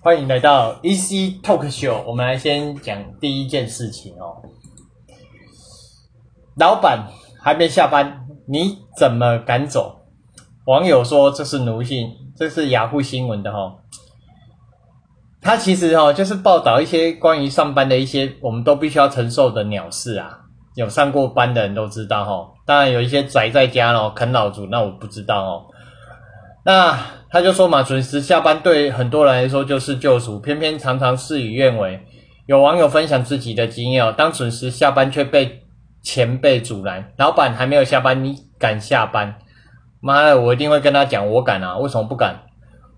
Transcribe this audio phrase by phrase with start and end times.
[0.00, 2.02] 欢迎来到 EC Talk Show。
[2.06, 4.40] 我们来先讲第一件事情哦。
[6.56, 7.08] 老板
[7.42, 10.00] 还没下班，你怎么敢走？
[10.66, 13.76] 网友说这是奴性，这是雅虎新闻的哈。
[15.40, 20.40] 他其实哈就是报道一些关于上班的一些我们都必须要承受的鸟事啊。
[20.76, 22.52] 有上过班的人都知道哈。
[22.64, 25.66] 当然有一些宅在家哦啃老族，那我不知道哦。
[26.66, 26.98] 那
[27.30, 32.00] 他就说嘛，准时下班对很多人来说就是救赎，偏偏常常事与愿违。
[32.46, 35.62] 有网友分享自己的经验哦，当准时下班却被
[36.02, 39.36] 前辈阻拦，老板还没有下班，你敢下班？
[40.00, 41.78] 妈的，我一定会跟他讲，我敢啊！
[41.78, 42.42] 为什么不敢？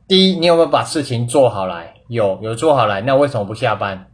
[0.08, 1.92] 第一，你有没有把事情做好来？
[2.08, 4.06] 有，有做好来，那为什么不下班？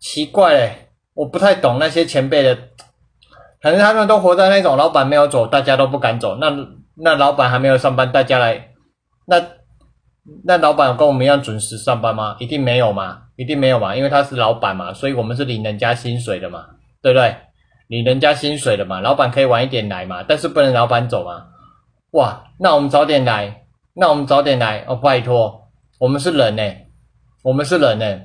[0.00, 2.58] 奇怪嘞，我不太懂那些前辈的，
[3.60, 6.52] 反正他们都活在那种老板没有走，大家都不敢走，那
[6.96, 8.70] 那老板还没有上班，大家来。
[9.26, 9.42] 那
[10.44, 12.36] 那老板跟我们一样准时上班吗？
[12.38, 16.66] 一定没有嘛，一定没有嘛，因为他是老板嘛，所以我们是领人家薪水的嘛，
[17.00, 17.34] 对不对？
[17.88, 21.44] 领人家薪水的嘛，老板可以晚一点来嘛，但是不能老板走嘛。
[22.12, 25.68] 哇，那我们早点来，那我们早点来哦，拜托，
[25.98, 26.62] 我们是人呢，
[27.42, 28.20] 我们是人呢，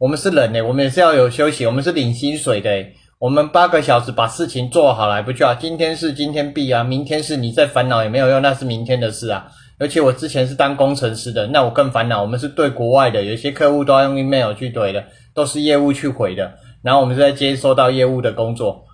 [0.00, 2.70] 我们是人呢，我们也是要有休息，我们是领薪水的。
[3.18, 5.54] 我们八个小时把事情做好来不就好？
[5.54, 9.46] 今天是今天必啊，明天是你在烦恼也没有用，那是明天的事啊。
[9.78, 12.22] 而且我之前是当工程师的，那我更烦恼。
[12.22, 16.52] 我们是对国外的，有些客户都要用 email 去怼的，都是业务去回的。
[16.82, 18.84] 然后我们是在接收到业务的工作。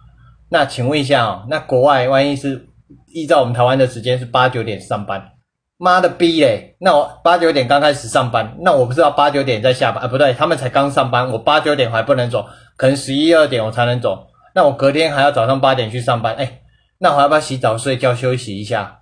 [0.51, 2.69] 那请问一下哦，那国外万一是
[3.15, 5.33] 依照我们台湾的时间是八九点上班，
[5.77, 6.77] 妈的逼嘞！
[6.81, 10.09] 那我八九点刚开始上班，那我不知道八九点再下班啊？
[10.09, 12.47] 不对，他们才刚上班，我八九点还不能走。
[12.77, 16.61] 可能十一二点我才能走，那我隔天还要早上八点去上班，哎，
[16.99, 18.98] 那我要不要洗澡睡觉休息一下？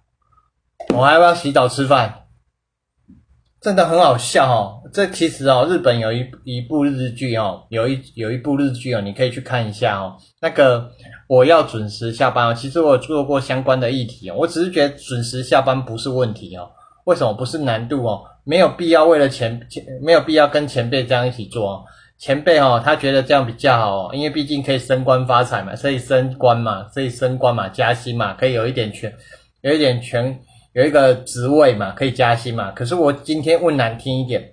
[0.94, 2.22] 我还要不要洗澡吃饭？
[3.60, 4.82] 真的很好笑哦！
[4.92, 10.16] 这其实哦，日本有一一部日剧哦，有一有一部日剧哦，你可以去看一下哦。
[10.40, 10.88] 那个
[11.26, 12.54] 我要准时下班哦。
[12.54, 16.70] 其实我做过相关的议题哦，我只是觉得准时下班不是问题哦。
[17.06, 18.22] 为什么不是难度哦？
[18.44, 21.84] 没有必要为了前前没有必要跟前辈这样一起做哦。
[22.19, 29.12] 前辈哦，他觉得这样比较好哦，因为毕竟可以升官发财嘛，所以升官嘛，所以升官嘛，加薪嘛，可以有一点权，
[29.62, 30.38] 有一点权，
[30.76, 32.70] 有一个职位嘛，可以加薪嘛。
[32.72, 34.47] 可是我今天问难听一点，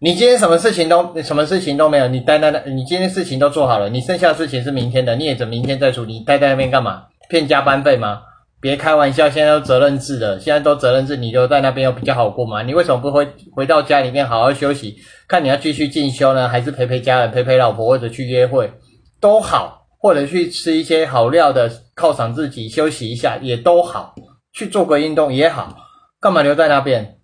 [0.00, 7.06] 你今天什么事情都什么事情都没有，你待在那，你今天事情都做好了，你剩下的事情是明天的，你也等明天再处理，待在那边干嘛？
[7.28, 8.22] 骗加班费吗？
[8.60, 12.62] 别开玩笑，现在都责任制了，现在都责任制，你留在那边又比较好过嘛？
[12.62, 14.94] 你为什么不回回到家里面好好休息？
[15.26, 18.72] 看你要继续进修呢，还是陪陪家人、陪陪老婆，或者去约会
[19.20, 24.14] 都好，或者去吃一些好料的犒赏自己，休息一下也都好，
[24.52, 25.76] 去做个运动也好，
[26.20, 27.20] 干嘛留在那边？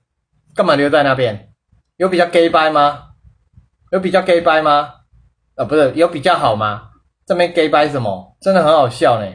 [0.55, 1.53] 干嘛留在那边？
[1.97, 3.11] 有比较 gay 掰吗？
[3.91, 4.95] 有比较 gay 掰吗？
[5.57, 6.91] 啊，不是，有比较好吗？
[7.27, 8.37] 这边 gay 掰什么？
[8.41, 9.27] 真的很好笑呢。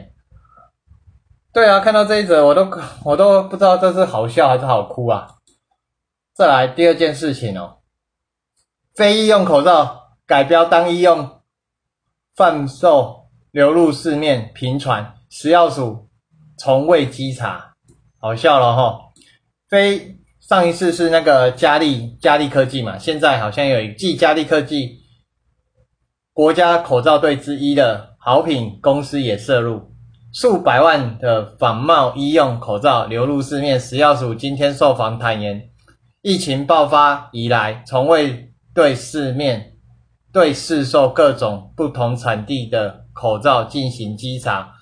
[1.52, 2.68] 对啊，看到这一则，我都
[3.04, 5.36] 我都不知道这是好笑还是好哭啊！
[6.34, 7.78] 再来第二件事情哦，
[8.96, 11.42] 非医用口罩改标当医用
[12.34, 16.08] 贩售流入市面频传，食药署
[16.58, 17.73] 从未稽查，
[18.24, 18.98] 好笑了哈！
[19.68, 25.00] 非上一次是那个嘉利嘉利科技嘛，现在好像有一继嘉利科技
[26.32, 29.92] 国家口罩队之一的好品公司也涉入。
[30.32, 35.68] 数百万的仿冒医用口罩流入市面，食药署今天受访坦言，
[36.22, 39.74] 疫情爆发以来，从未对市面
[40.32, 44.72] 对市售各种不同产地的口罩进行稽查，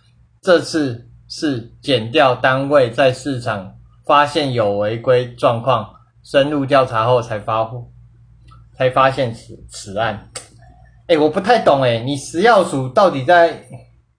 [0.40, 3.72] 这次是减掉单位在市场
[4.04, 5.88] 发现有违规状况，
[6.22, 7.66] 深入调查后才发
[8.76, 10.28] 才发现此此案。
[11.06, 13.64] 哎，我不太懂哎，你食药署到底在？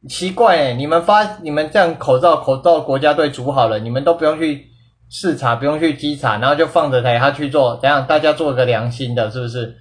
[0.09, 4.67] 奇怪哎，你们发你们这样口罩口罩国家队煮好了，你们都不用去
[5.09, 8.05] 视察，不用去稽查，然后就放着他他去做，怎样？
[8.05, 9.77] 大家做个良心的，是不是？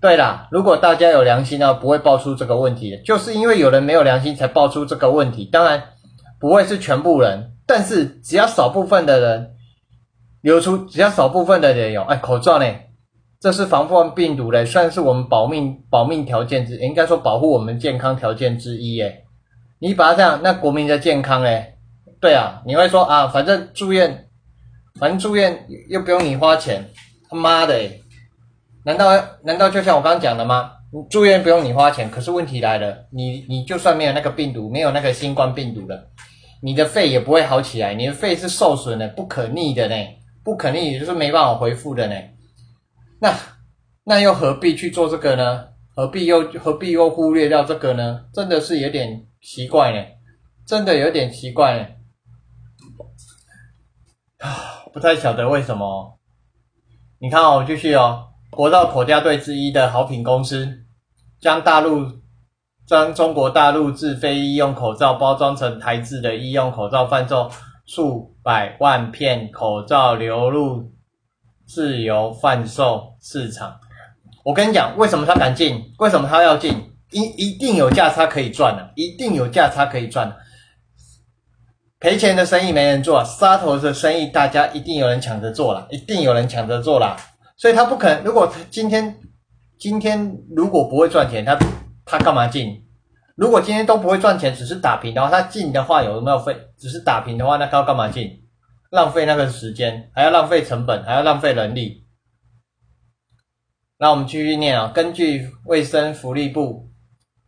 [0.00, 5.44] 对啦，如果大家有良心呢，不会爆出这个问题的，就是因为有人没有良心才爆出这个问题。
[5.44, 5.80] 当然
[6.40, 9.50] 不会是全部人，但是只要少部分的人
[10.40, 12.66] 流出，只要少部分的人有，哎，口罩呢，
[13.38, 19.22] 这是防范病毒的，算是我们保命保命条件之，应该说保护我们健康条件之一，哎。
[19.82, 21.74] 你把它这样，那国民的健康嘞？
[22.20, 24.28] 对啊，你会说啊，反正住院，
[24.98, 26.90] 反正住院又不用你花钱，
[27.30, 27.74] 他妈的！
[28.84, 29.10] 难道
[29.42, 30.72] 难道就像我刚刚讲的吗？
[31.08, 36.10] 住院不用你花钱，可是问题来了，你你就算没有那个病毒，没有那个新冠病毒了，
[36.62, 39.94] 你的肺也不会好起来，你的肺是受损的，不可逆的呢，
[40.44, 42.14] 不可逆也就是没办法恢复的呢。
[43.20, 43.34] 那
[44.04, 45.68] 那又何必去做这个呢？
[45.94, 48.24] 何必又何必又忽略掉这个呢？
[48.32, 50.04] 真的是有点奇怪呢，
[50.66, 51.86] 真的有点奇怪呢。
[54.38, 56.18] 啊，不太晓得为什么。
[57.18, 60.84] 你看哦，继续哦，国造口家队之一的好品公司，
[61.40, 62.06] 将大陆
[62.90, 67.48] 将中国大陆制非医用口罩包装成台制的医用口罩贩售，
[67.86, 70.90] 数百万片口罩流入
[71.68, 73.76] 自由贩售市场。
[74.44, 75.80] 我跟你讲，为什么他敢进？
[76.00, 76.90] 为什么他要进？
[77.12, 80.36] 一一定有价差可以赚的，一定有价差可以赚的。
[82.00, 87.16] 赔钱的生意没人做，杀头的生意大家一定有人抢着做了，一定有人抢着做了，
[87.56, 88.24] 所以他不可能。
[88.24, 89.16] 如果今天
[89.78, 91.56] 今天如果不会赚钱，他
[92.10, 92.84] 他干嘛进？
[93.36, 96.56] 如果今天都不会赚钱，只是打平的话，他进的话有没有费？
[96.76, 98.42] 只是打平的话，那他要干嘛进？
[98.90, 102.06] 浪费那个时间，还要浪费成本，还要浪费人力。
[103.98, 106.90] 那我们继续念啊，根据卫生福利部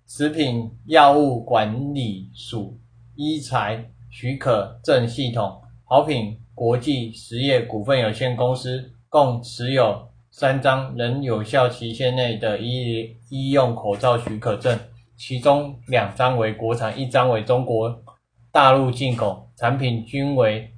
[0.07, 2.81] 食品药物管理署
[3.17, 3.89] 医材。
[4.15, 14.79] 许可证系统，好品国际实业股份有限公司共持有三张仍有效期限内的医医用口罩许可证，
[15.15, 18.03] 其中两张为国产，一张为中国
[18.51, 20.73] 大陆进口，产品均为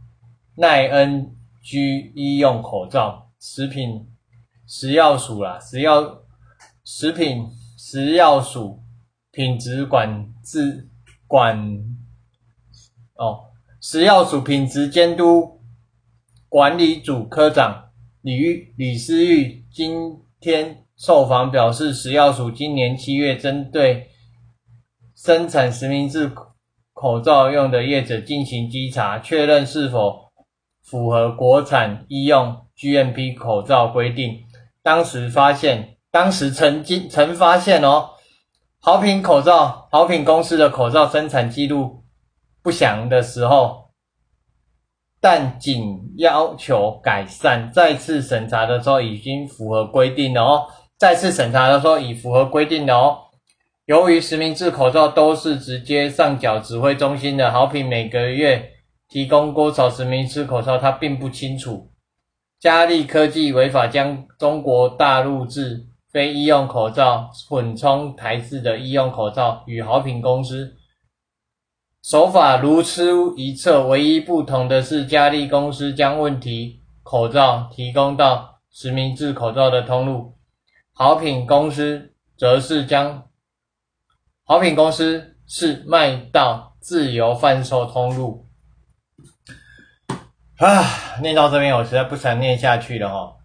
[0.57, 3.31] 耐 N G 医用口罩。
[3.39, 4.09] 食品
[4.67, 6.23] 食药署啦，食药
[6.83, 7.47] 食品
[7.77, 8.83] 食药署
[9.31, 10.89] 品质管制
[11.29, 11.57] 管。
[13.15, 13.45] 哦，
[13.81, 15.61] 食药署品质监督
[16.49, 17.84] 管理组科长
[18.25, 24.09] 李玉李思玉今天受访表示，食药署今年七月针对
[25.15, 26.33] 生产实名制
[26.95, 30.33] 口罩用的业者进行稽查，确认是否
[30.83, 34.45] 符合国产医用 GMP 口罩规定。
[34.83, 38.13] 当时发现，当时曾经曾发现哦，
[38.81, 42.03] 好品口罩，好品公司的口罩生产记录。
[42.63, 43.84] 不详的时候，
[45.25, 47.73] 但仅要求改善。
[47.73, 50.67] 再次审查的时候已经符合规定了哦。
[50.99, 53.17] 再次审查的时候已符合规定了哦。
[53.87, 58.71] 由于实名制口罩都是直接上缴指挥中心的，好品每个月
[59.09, 61.89] 提供多少实名制口罩，他并不清楚。
[62.61, 70.71] 嘉利科技违法将中国大陆制非医用口罩混充台制的医用口罩，与好品公司。
[72.05, 80.37] 手法如出一辙，唯一不同的是，佳丽公司将问题口罩提供到实名制口罩的通路，
[80.93, 83.31] 好品公司则是将
[84.45, 88.47] 好品公司是卖到自由贩售通路。
[90.59, 90.85] 啊，
[91.23, 93.37] 念到这边我实在不想念下去了哈。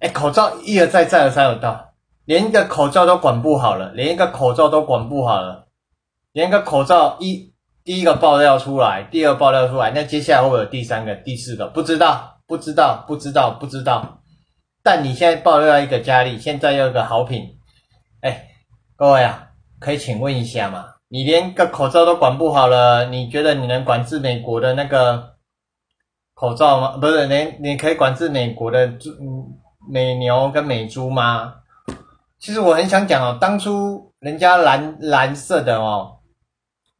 [0.00, 1.87] 哎，口罩一而再，再而三有到。
[2.28, 5.66] 连一个口罩都管不好了，连一个口罩都管不好了，
[6.32, 11.68] 连一个口罩一第一个爆料出来，第二爆料出来，那接下来会有第三个、第四个？
[11.68, 14.20] 不知道，不知道，不知道，不知道。
[14.82, 17.56] 但你现在爆料一个佳丽，现在又一个好品，
[18.20, 18.48] 哎，
[18.94, 19.48] 各位啊，
[19.80, 20.84] 可以请问一下嘛？
[21.08, 25.36] 你连个口罩都管不好了，你觉得你能管制美国的那个
[26.34, 26.98] 口罩吗？
[26.98, 29.08] 不是，连你可以管制美国的猪、
[29.90, 31.54] 美牛跟美猪吗？
[32.38, 36.18] 其实我很想讲哦，当初人家蓝蓝色的哦，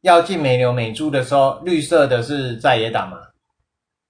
[0.01, 3.17] 要进美牛美猪的时候，绿色的是在野党嘛，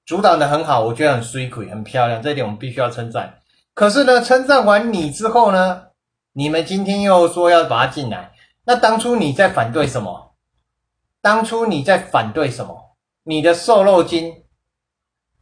[0.05, 3.39] 阻挡的很好，我觉得很 sweet 很漂亮，这点我们必须要称赞。
[3.75, 5.83] 可是呢，称赞完你之后呢，
[6.33, 8.31] 你们今天又说要把它进来，
[8.65, 10.35] 那当初你在反对什么？
[11.21, 12.95] 当初你在反对什么？
[13.23, 14.33] 你的瘦肉精，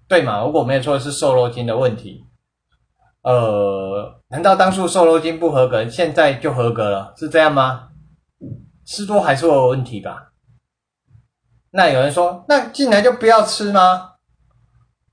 [0.09, 0.43] 对吗？
[0.43, 2.25] 如果没有错，是瘦肉精的问题。
[3.27, 7.13] 呃，难道当初瘦肉精不合格，现在就合格了？
[7.17, 7.89] 是这样吗？
[8.85, 10.31] 吃多还是有问题吧？
[11.71, 14.13] 那有人说，那进来就不要吃吗？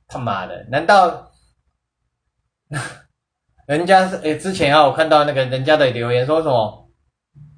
[0.06, 1.32] 他妈的，难道
[3.66, 4.14] 人家是？
[4.18, 6.88] 诶，之前啊，我看到那个人家的留言说什么？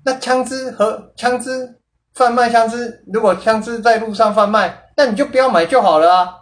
[0.07, 1.83] 那枪支和枪支
[2.15, 6.35] 贩卖枪支，如果枪支在路上贩卖，那你就不要买就好了啊！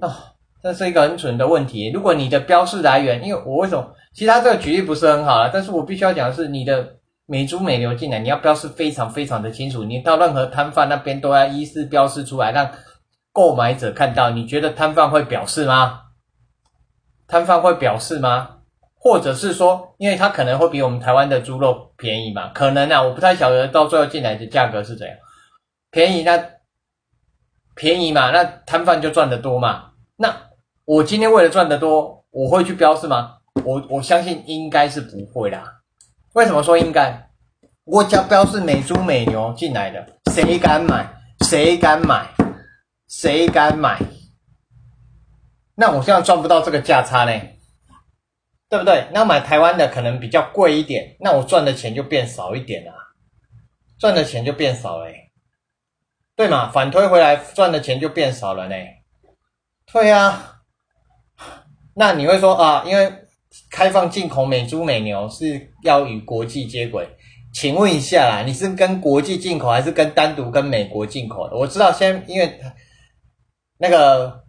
[0.00, 0.31] 啊。
[0.62, 1.90] 这是一个很蠢的问题。
[1.90, 3.92] 如果你的标示来源，因为我为什么？
[4.14, 9.82] 其实他这个举例不是很好了，但是我必须要讲的是，你的美猪美牛进来，你要标示非常非常的清楚。
[9.82, 12.70] 你到任何摊贩那边都要依次标示出来，让
[13.32, 14.30] 购买者看到。
[14.30, 16.00] 你觉得摊贩会表示吗？
[17.26, 18.58] 摊贩会表示吗？
[18.94, 22.50] 或者是说，因为他可能会比我们台湾的猪肉便宜嘛？
[22.54, 25.16] 可能啊，我不太晓得到最后进来的价格是怎样。
[25.90, 26.40] 便宜那
[27.74, 29.90] 便宜嘛，那摊贩就赚得多嘛？
[30.16, 30.32] 那
[30.84, 33.38] 我今天为了赚得多，我会去标示吗？
[33.64, 35.80] 我我相信应该是不会啦。
[36.32, 37.28] 为什么说应该？
[37.84, 41.06] 我家标示美猪美牛进来的，谁敢买？
[41.46, 42.26] 谁敢买？
[43.08, 43.98] 谁敢买？
[45.74, 47.32] 那我现在赚不到这个价差呢，
[48.68, 49.06] 对不对？
[49.12, 52.92] 那买台湾的可能比较贵一点，那我赚的钱就变少一点啦，
[53.98, 55.06] 赚的钱就变少了，
[56.36, 56.68] 对嘛？
[56.70, 58.74] 反推回来赚的钱就变少了呢。
[59.92, 60.51] 对呀，
[61.94, 63.12] 那你会说啊，因为
[63.70, 67.06] 开放进口美猪美牛是要与国际接轨，
[67.52, 71.56] 请问一下啦，你是跟国际进口还是跟单独跟美国进口的？
[71.56, 72.58] 我知道，先因为
[73.78, 74.42] 那个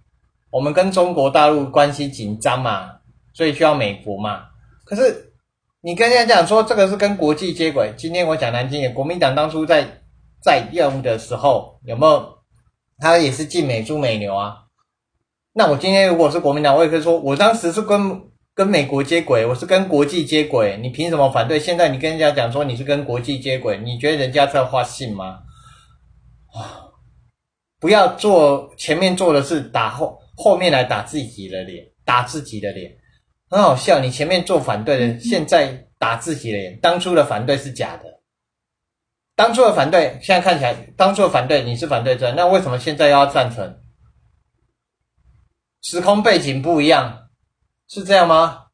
[0.51, 2.91] 我们跟中国大陆关系紧张嘛，
[3.33, 4.43] 所以需要美国嘛。
[4.85, 5.33] 可是
[5.81, 9.85] 你跟人家讲说这个是跟国际接轨，今天我讲难听点，国民党当初在
[10.41, 12.37] 在用的时候有没有？
[12.99, 14.62] 他也是进美猪美牛啊。
[15.55, 18.21] 那我今天如果是国民党，我也可以说，我当时是跟
[18.55, 21.59] 跟美国接轨，我是跟国际接轨，你凭什么反对？
[21.59, 25.41] 现在你跟人家讲说你是跟国际接轨，你觉得人家在话信吗？
[26.53, 26.89] 啊，
[27.79, 32.91] 不要做前面做的是打后后面来打自己的脸，打自己的脸，
[33.51, 33.99] 很好笑。
[33.99, 38.05] 你前面做反对的，现在打自己的脸，当初的反对是假的，
[39.35, 43.82] 当初的反对现在看起来，当初的反对你是反对者，那为什么现在要赞成？
[45.83, 47.27] 时空背景不一样，
[47.89, 48.67] 是这样吗？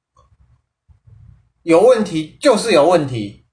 [1.64, 3.48] 有问题就是有问题，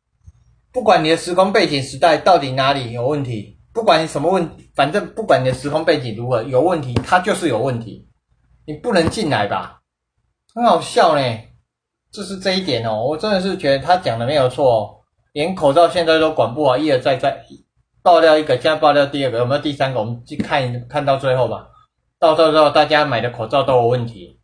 [0.71, 8.07] 不管你的时空背景时代到底哪里有问题，不管你什么问，反正不管你的时空背景如何有问题，它就是有问题，
[8.67, 9.81] 你不能进来吧？
[10.55, 11.23] 很好笑呢，
[12.13, 15.01] 就是这一点哦，我真的是觉得他讲的没有错，哦
[15.33, 17.43] 连口罩现在都管不好，一而再再
[18.03, 20.01] 爆料一个，现在爆料第二个，有没有第三个？
[20.01, 21.69] 我们去看看到最后吧。
[22.19, 24.41] 到时候大家买的口罩都有问题，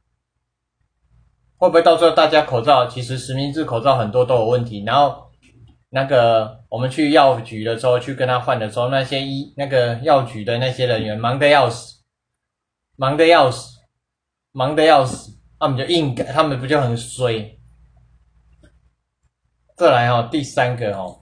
[1.56, 4.82] 会不会到时候大家口罩其实实名制口罩很多都有问题？
[4.84, 5.30] 然后
[5.88, 12.02] 那个我们去药局的时候去跟他换的时候，那些医那个药局的那些人员忙得要死，
[12.96, 13.78] 忙得要死，
[14.52, 17.58] 忙得要死，他们就硬改，他们不就很衰？
[19.76, 21.21] 再来哦，第三个哦。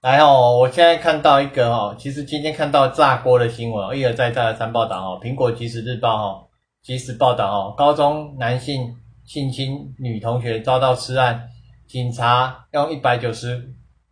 [0.00, 6.46] 来哦，我现在看到一个哦，其实今天看到炸锅的新闻，一而再再而三报道哦，苹果即时日报哦，
[6.84, 11.48] 即时报道哦，高中男性性侵女同学遭到吃案，
[11.88, 13.60] 警察用一百九十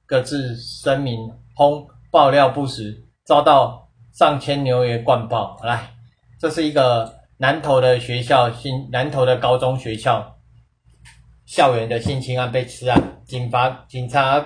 [0.06, 1.20] 个字声明
[1.54, 5.56] 轰爆料不实，遭到上千留言灌爆。
[5.62, 5.92] 来，
[6.40, 10.36] 这是一个南投的学校，新南投的高中学校
[11.44, 14.44] 校园的性侵案被吃案，警方警察。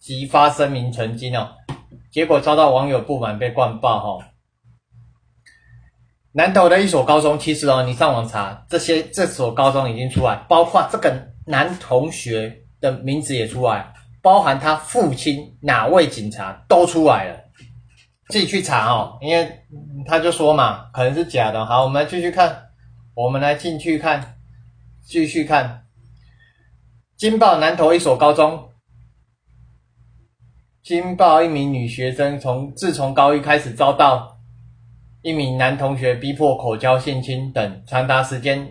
[0.00, 1.50] 即发声明澄清哦，
[2.10, 4.26] 结果遭到网友不满被灌爆哈。
[6.32, 11.14] 南投的一所高中，其实哦，你上网查这些，这所高中已经出来，包括这个
[11.44, 13.92] 男同学的名字也出来，
[14.22, 17.36] 包含他父亲哪位警察都出来了，
[18.28, 19.66] 自己去查哦，因为
[20.06, 21.66] 他就说嘛，可能是假的。
[21.66, 22.68] 好，我们来继续看，
[23.14, 24.36] 我们来进去看，
[25.04, 25.84] 继续看，
[27.18, 28.69] 金报南投一所高中。
[30.90, 34.36] 惊爆一名女学生，从自从高一开始遭到
[35.22, 38.68] 一名男同学逼迫口交、性侵等，长达时间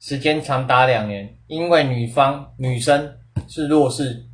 [0.00, 1.36] 时间长达两年。
[1.46, 3.06] 因为女方女生
[3.50, 4.24] 是弱势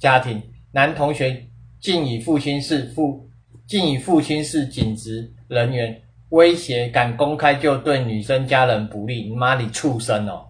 [0.00, 1.46] 家庭，男同学
[1.80, 3.24] 竟以父亲是父
[3.68, 5.96] 竟以父亲是警职人员
[6.30, 10.46] 威胁，敢公开就对女生家人不利，你妈你畜生哦！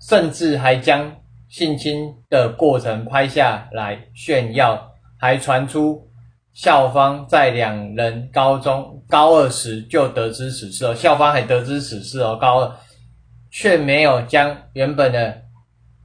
[0.00, 1.21] 甚至还将。
[1.52, 6.08] 性侵的过程拍下来炫耀，还传出
[6.54, 12.76] 校方在两人高中高二时就得知此事哦，校方还得知此事哦，高二
[13.50, 15.42] 却没有将原本的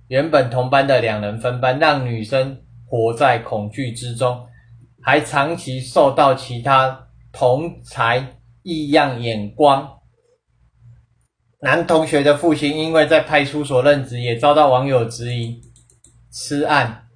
[0.10, 4.46] 原本同班的两人分班，让女生活在恐惧之中，
[5.02, 9.97] 还长期受到其他同才异样眼光。
[11.68, 15.62] 男同学的父亲因为在派出所任职，也遭到网友质疑。
[16.30, 17.10] 此案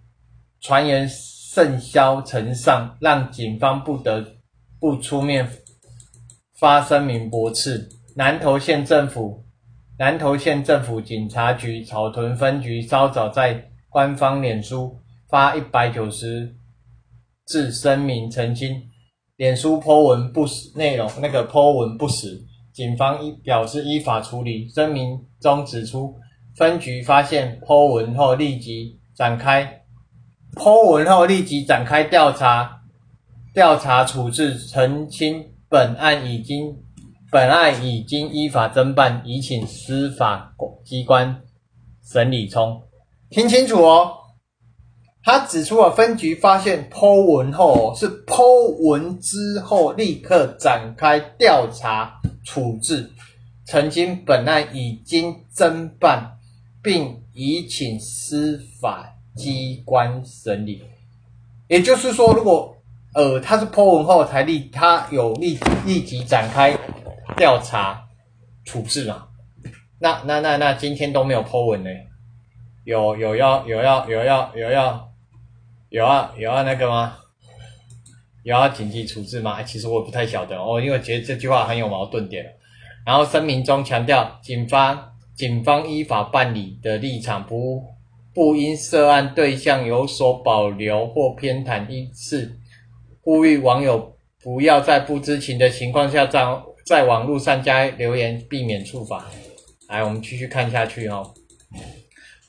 [0.59, 4.35] 传言甚嚣尘上，让警方不得
[4.77, 5.49] 不出面
[6.59, 7.87] 发声明驳斥。
[8.17, 9.41] 南投县政府、
[9.97, 16.53] 南投县政府警察局草屯分局稍早在官方脸书发一百九十
[17.45, 18.75] 字声明澄清，
[19.37, 22.50] 脸书 po 文不实内容，那个 po 文不实。
[22.73, 24.67] 警方依表示依法处理。
[24.69, 26.15] 声明中指出，
[26.55, 29.83] 分局发现 Po 文后，立即展开
[30.55, 32.81] Po 文后立即展开调查，
[33.53, 36.77] 调查处置，澄清本案已经
[37.31, 41.41] 本案已经依法侦办，已请司法机关
[42.03, 42.81] 审理中。
[43.29, 44.11] 听清楚哦，
[45.23, 53.11] 他指出了分局发现 Po 文后是 Po 文之后立刻展开调查处置。
[53.65, 56.37] 曾经本案已经侦办，
[56.81, 60.83] 并已请司法机关审理。
[61.67, 62.75] 也就是说，如果
[63.13, 66.75] 呃他是 Po 文后才立，他有立立即展开
[67.37, 68.07] 调查
[68.65, 69.27] 处置嘛？
[69.99, 71.89] 那那那那今天都没有 Po 文呢？
[72.83, 75.10] 有有要有要有要有要有要有要
[75.91, 77.17] 有啊，有啊那个吗？
[78.43, 79.61] 有要紧急处置吗？
[79.61, 82.45] 其实我不太晓得哦，因为觉得这句话很有矛盾点。
[83.05, 87.83] 然后声明中强调，警方警方依法办理的立场不
[88.33, 92.57] 不因涉案对象有所保留或偏袒，因此
[93.21, 96.41] 呼吁网友不要在不知情的情况下在
[96.85, 99.29] 在网络上加留言，避免处罚。
[99.89, 101.33] 来，我们继续看下去哦。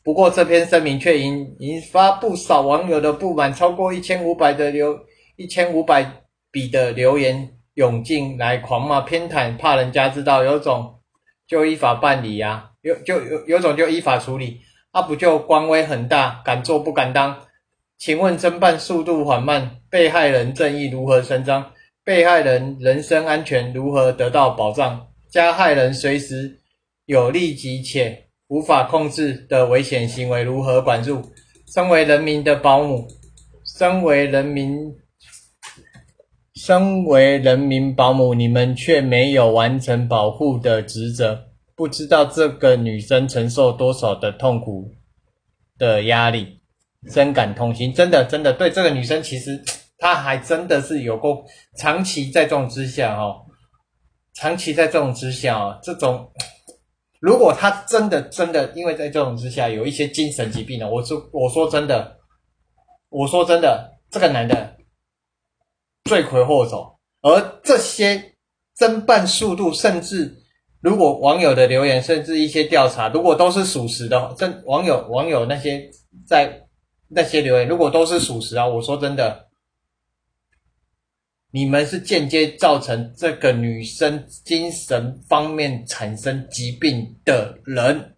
[0.03, 4.99] 不过这篇声明却引引发不少网友的不满，超过一千五百的留
[5.37, 7.57] 一千五百笔的留言。
[7.75, 11.01] 涌进来狂骂偏袒，怕人家知道，有种
[11.47, 17.35] 就依法办理呀，有就有有种就依法处理，啊不就官威很大，敢做不敢当？
[17.97, 21.73] 请问侦办速度缓慢，被害人正义如何伸张？
[22.05, 25.07] 被害人人身安全如何得到保障？
[25.31, 26.61] 加害人随时
[27.07, 31.23] 有立即且无法控制的危险行为如何管束？
[31.73, 33.09] 身为人民的保姆，
[33.65, 34.95] 身为人民。
[36.55, 44.93] 身为人民保姆，你们却没有完成保护的职责，不知道这个女生承受多少的痛苦
[45.79, 46.61] 的压力，
[47.09, 47.91] 深感痛心。
[47.91, 49.61] 真的，真的，对这个女生，其实
[49.97, 51.43] 她还真的是有过
[51.79, 53.47] 长期在这种之下哦，
[54.35, 56.31] 长期在这种之下哦，这种
[57.23, 62.17] 如果他真的真的因为在这种之下有一些精神疾病呢，我说我说真的，
[63.11, 64.77] 我说真的，这个男的。
[66.05, 68.35] 罪魁祸首，而这些
[68.77, 70.37] 侦办速度，甚至
[70.81, 75.89] 如果网友的留言，甚至一些调查，如果都是属实的，真网友网友那些
[76.27, 76.67] 在
[77.09, 79.47] 那些留言，如果都是属实啊，我说真的，
[81.53, 88.17] 你们是间接造成这个女生精神方面产生疾病的人。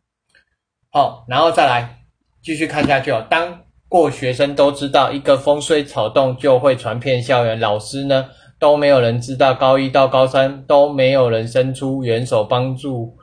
[0.90, 2.05] 好，然后再来
[2.42, 3.61] 继续看下去哦，当。
[3.87, 7.61] 过学生都知道，一个风吹草动就会传遍校园。
[7.61, 9.55] 老师呢，都没有人知道。
[9.55, 13.16] 高一到高三都没有人伸出援手帮助，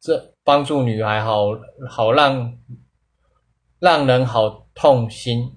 [0.00, 1.48] 这帮助女孩，好
[1.90, 2.54] 好让
[3.80, 5.52] 让人好痛心。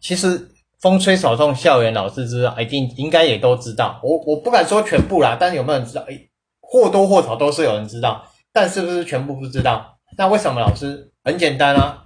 [0.00, 0.48] 其实
[0.82, 4.00] 风吹草动，校园老师知道，一定应该也都知道。
[4.02, 6.02] 我我不敢说全部啦，但是有没有人知道？
[6.02, 6.28] 诶，
[6.60, 9.96] 或多或少都是有人知道，但是不是全部不知道？
[10.18, 11.12] 那为什么老师？
[11.22, 12.00] 很简单啊。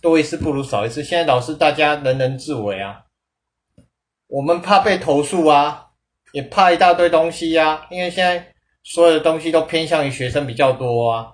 [0.00, 1.02] 多一事不如少一事。
[1.02, 3.02] 现在老师大家人人自危啊，
[4.28, 5.90] 我们怕被投诉啊，
[6.32, 7.86] 也怕一大堆东西呀。
[7.90, 8.52] 因为现在
[8.84, 11.26] 所有的东西都偏向于学生比较多啊。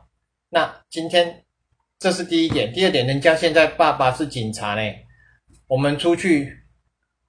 [0.51, 1.45] 那今天
[1.99, 4.83] 这是第一点，第二点，人家现在爸爸是警察呢，
[5.67, 6.53] 我们出去，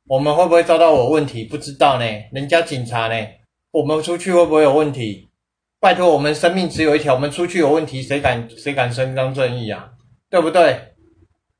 [0.09, 1.43] 我们会不会遭到我问题？
[1.43, 2.05] 不知道呢。
[2.31, 3.27] 人家警察呢，
[3.69, 5.29] 我们出去会不会有问题？
[5.79, 9.91] 拜托，我们生命只有一条，我们出去有问题，谁敢谁敢伸张正义啊？
[10.27, 10.95] 对不对？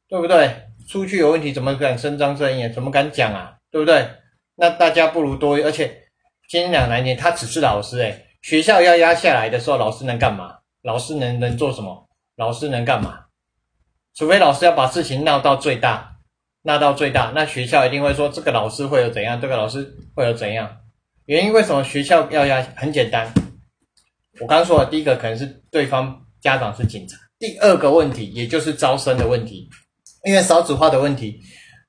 [0.07, 0.63] 对不对？
[0.89, 2.67] 出去有问题怎么敢伸张正义？
[2.69, 3.53] 怎么敢讲啊？
[3.69, 4.03] 对不对？
[4.55, 6.05] 那大家不如多，而且
[6.49, 10.55] 今天两难点，他只是老师诶学校要压下来的时候，老师能干嘛？
[10.81, 12.09] 老师能能做什么？
[12.35, 13.25] 老师能干嘛？
[14.15, 16.08] 除非老师要把事情闹到最大，
[16.63, 20.77] 闹到最大，那学校一定会说这个老师会有怎样，这个老师会有怎样？
[21.25, 22.61] 原因为什么学校要压？
[22.75, 23.31] 很简单，
[24.41, 29.69] 我刚刚说的第一个可能是对方家长是警察，第二个问题也就是招生的问题。
[30.25, 31.39] 因为少子化的问题，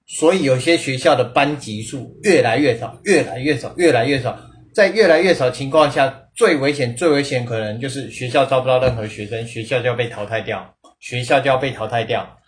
[0.06, 4.38] 所以有些学校的班级数越来越少，越来越少，越来越少。
[4.72, 12.38] 在越来越少情况下，最危险、最危险可能就是学校招不到任何学生，学校就要被淘汰掉，学校就要被淘汰掉。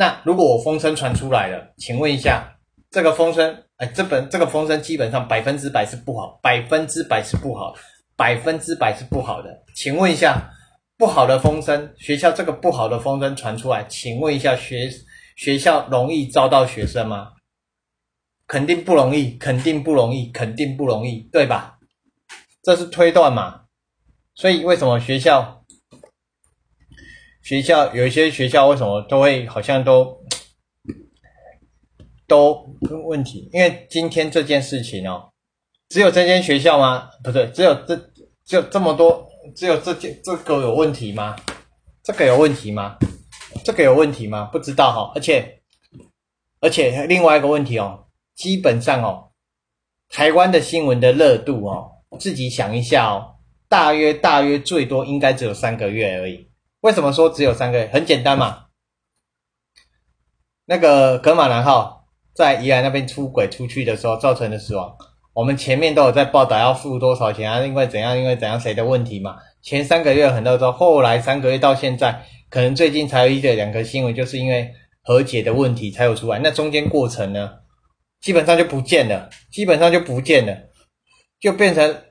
[0.00, 2.56] 那如果我风声传出来了，请问一下，
[2.90, 7.74] 这个风声，哎，这本这个风声基本上百分之百是不好，百分之百是不好，
[8.16, 9.50] 百分之百是不好的。
[9.74, 10.50] 请问一下，
[10.96, 14.90] 不好的风声，学校这个不好的风声传出来，请问一下学。
[15.36, 17.32] 学校容易招到学生吗？
[18.46, 21.78] 肯定不容易，肯定不容易，肯定不容易，对吧？
[22.62, 23.64] 这是推断嘛？
[24.34, 25.59] 所以为什么学校
[27.50, 30.16] 学校有一些学校为什么都会好像都
[32.28, 32.64] 都
[33.08, 33.50] 问题？
[33.52, 35.32] 因为今天这件事情哦，
[35.88, 37.10] 只有这间学校吗？
[37.24, 37.96] 不对，只有这
[38.44, 41.34] 就这么多，只有这件这个有问题吗？
[42.04, 42.96] 这个有问题吗？
[43.64, 44.48] 这个有问题吗？
[44.52, 45.10] 不知道哈。
[45.16, 45.60] 而且
[46.60, 49.32] 而且另外一个问题哦，基本上哦，
[50.08, 53.34] 台湾的新闻的热度哦，自己想一下哦，
[53.68, 56.48] 大约大约最多应该只有三个月而已。
[56.80, 57.90] 为什么说只有三个月？
[57.92, 58.66] 很简单嘛，
[60.64, 64.96] 那个格马兰号在宜兰那边出轨出去的时候造成的死亡。
[65.32, 67.60] 我们前面都有在报道要付多少钱啊？
[67.60, 68.18] 因为怎样？
[68.18, 68.58] 因为怎样？
[68.58, 69.36] 谁的问题嘛？
[69.62, 76.38] 前三个月很多都，后来三个月到现在，可能最近才有一个两个新闻，就是因为和解的问题才有出来。
[76.38, 77.58] 那中间过程呢，
[78.20, 80.56] 基本上就不见了，基本上就不见了，
[81.38, 82.02] 就变成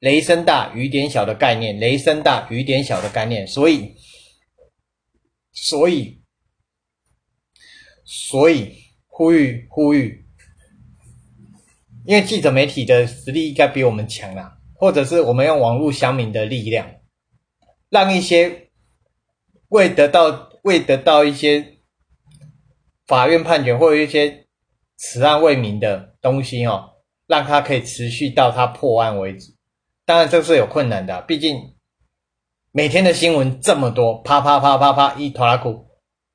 [0.00, 3.46] 雷声大雨点小的概念，雷声大雨点小的概念。
[3.46, 3.94] 所以，
[5.56, 6.22] 所以，
[8.04, 10.24] 所以呼吁呼吁。
[12.04, 16.88] 因为记者媒体的实力应该比我们强啦，或者是我们用网络乡民的力量，
[17.90, 18.70] 让一些
[19.70, 21.78] 未得到未得到一些
[23.06, 24.46] 法院判决或者一些
[24.96, 26.90] 此案未明的东西哦，
[27.26, 29.56] 让他可以持续到他破案为止。
[30.04, 31.75] 当然这是有困难的，毕竟
[32.76, 35.86] 每天的新闻这么多，啪啪啪啪啪一拖拉库，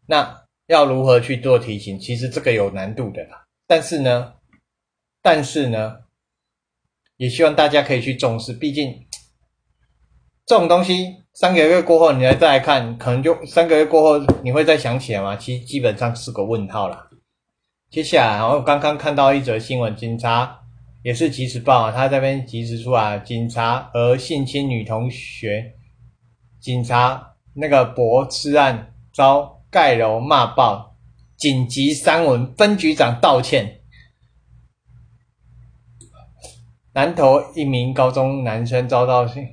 [0.07, 1.99] 那要如何去做提醒？
[1.99, 3.45] 其实这个有难度的啦。
[3.67, 4.33] 但是呢？
[5.21, 5.97] 但是呢，
[7.17, 9.05] 也希望大家可以去重视，毕竟
[10.47, 15.35] 这种东西三个月过后你来再来看，可能就三个月过后你会再想起来吗？
[15.35, 17.07] 其实基本上是个问号了。
[17.91, 20.57] 接下来，然后刚刚看到一则新闻，警察
[21.03, 25.75] 也是及时报，他这边及时出来，警察和性侵女同学，
[26.61, 30.95] 警察那个博吃案遭盖楼骂爆，
[31.35, 33.79] 紧急三文分局长道歉。
[36.93, 39.43] 南投一名高中男生遭到性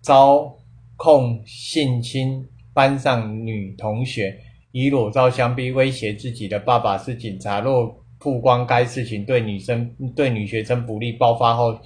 [0.00, 0.54] 遭
[0.96, 4.38] 控性侵班上女同学，
[4.70, 7.60] 以裸照相逼威胁自己的爸爸是警察。
[7.60, 11.80] 若曝光该事情对女生对女学生不利，爆发后，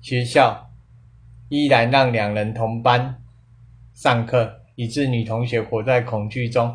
[0.00, 0.68] 学校
[1.48, 3.22] 依然让两人同班
[4.00, 6.72] 上课，以致女同学活在恐惧中，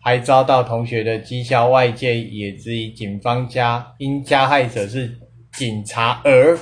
[0.00, 1.68] 还遭到同学的讥笑。
[1.68, 5.18] 外界也质疑警方加因加害者是。
[5.54, 6.58] 警察而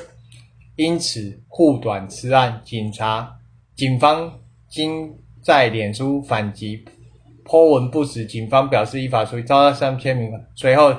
[0.75, 3.39] 因此护短此案，警察
[3.77, 6.85] 警方经在脸书反击，
[7.45, 8.27] 颇文不实。
[8.27, 10.33] 警方表示依法处理，遭到三千名。
[10.57, 10.93] 随后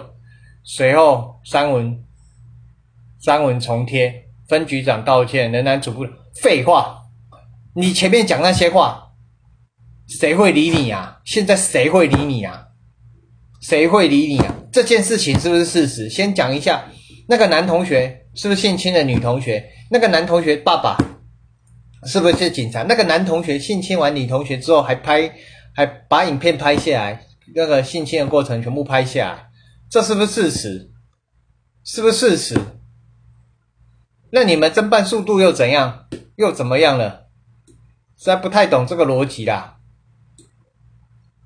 [0.64, 2.02] 随后三文
[3.20, 6.08] 三文重贴，分局长道歉，仍然主不
[6.42, 7.01] 废话。
[7.74, 9.14] 你前面讲那些话，
[10.08, 11.22] 谁会理你啊？
[11.24, 12.68] 现在谁会理你啊？
[13.62, 14.54] 谁会理你啊？
[14.72, 16.10] 这件事情是不是事实？
[16.10, 16.84] 先讲一下。
[17.28, 19.64] 那个男同学是不是性侵了女同学？
[19.90, 20.98] 那个男同学爸爸
[22.06, 22.84] 是不是警察？
[22.84, 25.34] 那个男同学性侵完女同学之后，还拍，
[25.74, 29.48] 还把影片拍下来，那个性侵的过程全部拍下来，
[29.90, 30.92] 这是不是事实？
[31.86, 32.60] 是不是事实？
[34.32, 36.08] 那你们侦办速度又怎样？
[36.36, 37.21] 又怎么样了？
[38.22, 39.78] 实在不太懂这个逻辑啦。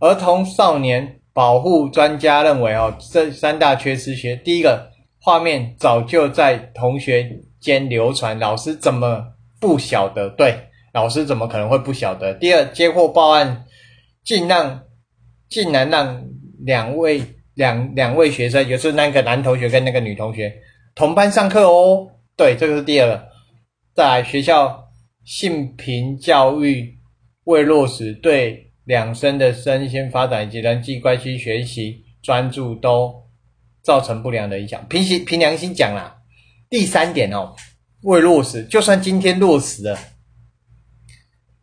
[0.02, 4.92] 儿童少年保护专家认为，哦，这三大缺失学，第一个。
[5.22, 9.24] 画面早就在同学间流传，老师怎么
[9.60, 10.30] 不晓得？
[10.30, 12.32] 对，老师怎么可能会不晓得？
[12.36, 13.66] 第二，接获报案，
[14.24, 14.82] 竟让
[15.50, 16.26] 竟然让
[16.60, 17.24] 两位
[17.56, 20.54] 两两位学生，就是那个男同学跟那个女同学
[20.94, 22.08] 同班上课哦。
[22.38, 23.24] 对，这个是第二个。
[23.96, 24.85] 在学校
[25.26, 26.98] 性平教育
[27.44, 33.26] 未落实，对两生的身心发展以及人际关系、学习专注都。
[33.86, 34.84] 造成不良的影响。
[34.90, 36.16] 平心凭良心讲啦，
[36.72, 37.54] 第三点哦，
[38.02, 38.64] 未落实。
[38.66, 39.96] 就算今天落实了，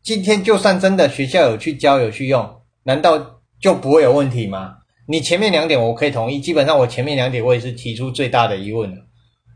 [0.05, 4.77] 今天就算真的学校有去教有去用，难道就不会有问题吗？
[5.09, 9.05] 你前面两点我可以同意，基本上我前面两点我也是提出最大的疑问了。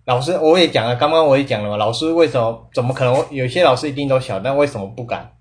[0.07, 3.35] 老师我也讲了，刚刚我也讲了嘛，老师为什么怎么可能？
[3.35, 5.37] 有些老师一定都晓，但为什么不敢？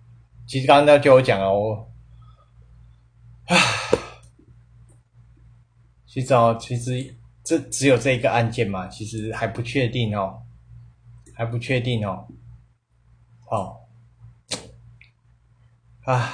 [0.47, 1.87] 其实刚刚就有讲了，我，
[3.45, 3.57] 唉。
[6.07, 10.41] 其实哦，其实这只有这一个案件嘛，其实还不确定哦，
[11.35, 12.25] 还不确定哦，
[13.51, 13.77] 哦，
[16.05, 16.31] 唉，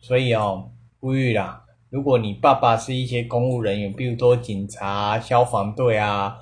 [0.00, 6.38] 所以哦，呼吁啦，如果你爸爸是一些公务人员，比如说警察、消防队啊，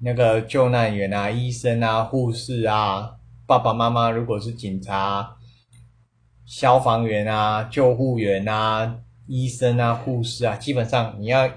[0.00, 5.36] 那个救难员啊、医生啊、护士啊，爸爸妈妈如果是警察、
[6.44, 8.98] 消防员啊、救护员啊。
[9.28, 11.48] 医生啊，护士啊，基本上你要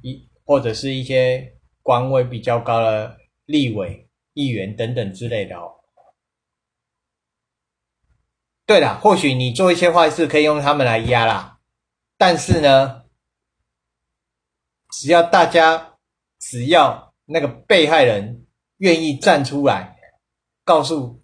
[0.00, 5.70] 一或者是一些官位比较高的立委、议员等等之类的哦。
[8.64, 11.57] 对了，或许你做一些坏事可以用他们来压啦，
[12.18, 13.04] 但是呢，
[14.90, 15.94] 只要大家
[16.40, 18.44] 只要那个被害人
[18.78, 19.96] 愿意站出来，
[20.64, 21.22] 告诉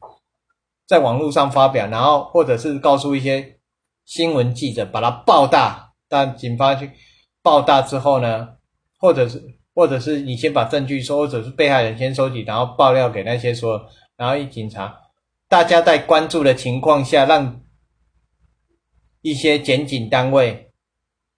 [0.87, 3.59] 在网络上发表，然后或者是告诉一些
[4.05, 6.91] 新闻记者把它爆大，但警方去
[7.43, 8.57] 爆大之后呢，
[8.99, 9.43] 或者是
[9.75, 13.85] 或者是你先把证据收，或者是被害人先收集，然后爆料给那些说，
[14.17, 15.01] 然后一警察。
[15.49, 17.61] 大家在关注的情况下，让
[19.21, 20.64] 一些检警单位，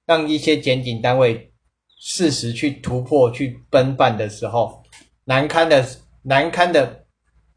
[0.07, 1.53] 让一些检警单位
[1.99, 4.83] 适时去突破、去奔办的时候，
[5.25, 5.85] 难堪的、
[6.23, 7.07] 难堪的、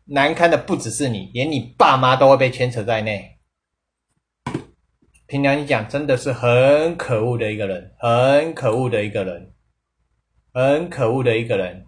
[0.05, 3.38] 难堪的不只是你，连你爸妈都会被牵扯在内。
[5.27, 9.53] 凭良心讲，真的是很可恶的一个人，很可恶的一个人，
[10.51, 11.85] 很可恶的一个人。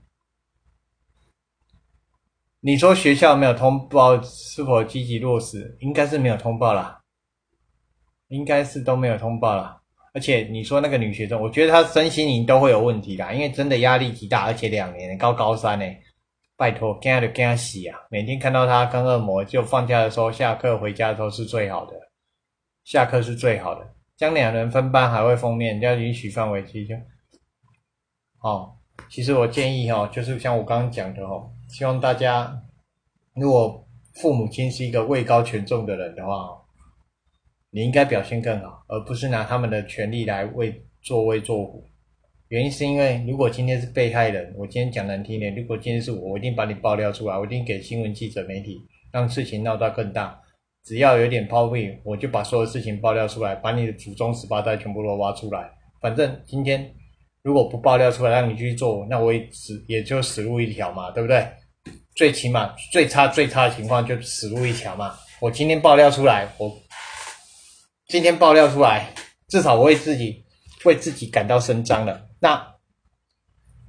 [2.59, 5.75] 你说学校没有通报是否积极落实？
[5.79, 7.01] 应该是没有通报啦，
[8.27, 9.80] 应该是都没有通报啦。
[10.13, 15.85] 而且你说那个女学生，我觉得她身心灵都会有问题啦，因为真的压力极大，而且两年高高三呢，
[16.57, 17.97] 拜托，跟他就跟他洗啊！
[18.09, 21.93] 每天看到她跟恶魔，就放假的时候、下课回家的时候是最好的，
[22.83, 23.87] 下课是最好的。
[24.17, 27.01] 将两人分班还会封面，要允许范围其实
[28.41, 28.73] 哦。
[29.09, 31.41] 其实我建议哈，就是像我刚刚讲的哈。
[31.69, 32.61] 希望大家，
[33.33, 36.60] 如果父母亲是一个位高权重的人的话，
[37.73, 41.81] 你应该表现更好，而不是拿他们的权利来为作威作福。
[42.49, 48.77] 原因是因为，如果今天是被害人，我今天讲难听点，如果今天是我，我一定把你爆料出来，我一定给新闻记者媒体，
[49.13, 50.37] 让事情闹到更大。
[50.83, 55.69] 只要有点抛币，我就把所有事情爆料出来，把你的祖宗十八代全部都挖出来。
[56.01, 56.91] 反正今天
[57.41, 61.47] 如果不爆料出来，让你去做，那我也死也就死路一条嘛，对不对？
[62.17, 65.13] 最起码最差最差的情况就死路一条嘛。
[65.39, 66.69] 我今天爆料出来，我
[68.11, 69.13] 今天爆料出来，
[69.47, 70.43] 至少我为自己
[70.83, 72.27] 为自己感到声张了。
[72.41, 72.61] 那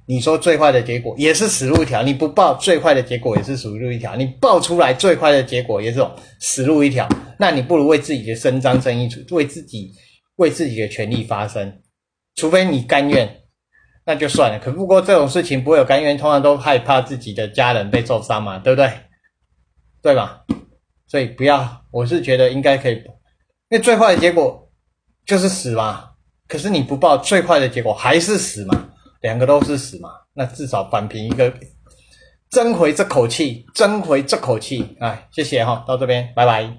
[0.05, 5.99] 你说最坏的结果也是死路一条，你不报最坏的结果也是死路一条，你爆出来最坏的结果也是
[6.39, 7.05] 死路一条。
[7.37, 9.91] 那你不如为自己的伸张正义，为自己
[10.37, 11.81] 为自己的权利发声，
[12.35, 13.41] 除非你甘愿。
[14.05, 18.89] 那就算了，可不过这种事情不会有甘愿，通常都害怕自己的家人被受伤嘛，对不对？
[20.01, 20.45] 对吧？
[21.07, 23.03] 所以不要，我是觉得应该可以，
[23.73, 24.69] 因为最坏的结果
[25.25, 26.11] 就是死嘛。
[26.47, 28.89] 可是你不报，最坏的结果还是死嘛，
[29.21, 30.11] 两个都是死嘛。
[30.33, 31.51] 那至少扳平一个，
[32.51, 34.95] 争回这口气，争回这口气。
[34.99, 36.69] 哎，谢谢哈，到这边，拜拜。